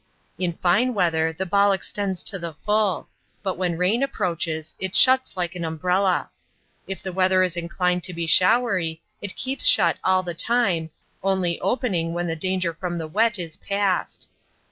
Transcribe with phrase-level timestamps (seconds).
[0.39, 3.07] In fine weather the ball extends to the full,
[3.43, 6.31] but when rain approaches, it shuts like an umbrella.
[6.87, 10.89] If the weather is inclined to be showery it keeps shut all the time,
[11.21, 14.27] only opening when the danger from the wet is past.